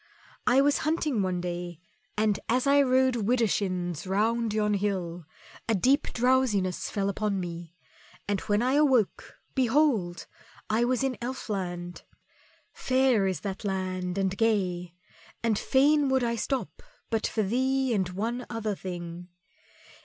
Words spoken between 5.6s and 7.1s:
a deep drowsiness fell